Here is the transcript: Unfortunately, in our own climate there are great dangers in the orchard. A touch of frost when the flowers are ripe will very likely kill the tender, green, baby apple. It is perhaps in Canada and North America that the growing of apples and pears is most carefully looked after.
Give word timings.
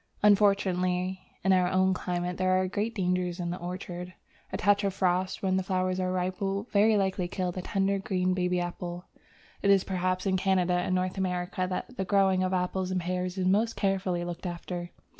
Unfortunately, 0.23 1.21
in 1.43 1.53
our 1.53 1.69
own 1.69 1.93
climate 1.93 2.37
there 2.37 2.59
are 2.59 2.67
great 2.67 2.95
dangers 2.95 3.39
in 3.39 3.51
the 3.51 3.59
orchard. 3.59 4.15
A 4.51 4.57
touch 4.57 4.83
of 4.83 4.95
frost 4.95 5.43
when 5.43 5.57
the 5.57 5.61
flowers 5.61 5.99
are 5.99 6.11
ripe 6.11 6.41
will 6.41 6.63
very 6.71 6.97
likely 6.97 7.27
kill 7.27 7.51
the 7.51 7.61
tender, 7.61 7.99
green, 7.99 8.33
baby 8.33 8.59
apple. 8.59 9.05
It 9.61 9.69
is 9.69 9.83
perhaps 9.83 10.25
in 10.25 10.37
Canada 10.37 10.73
and 10.73 10.95
North 10.95 11.19
America 11.19 11.67
that 11.69 11.97
the 11.97 12.03
growing 12.03 12.41
of 12.41 12.51
apples 12.51 12.89
and 12.89 12.99
pears 13.01 13.37
is 13.37 13.45
most 13.45 13.75
carefully 13.75 14.25
looked 14.25 14.47
after. 14.47 14.89